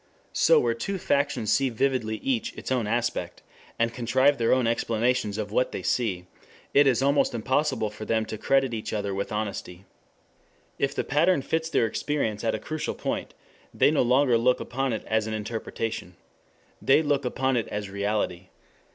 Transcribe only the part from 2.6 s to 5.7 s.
own aspect, and contrive their own explanations of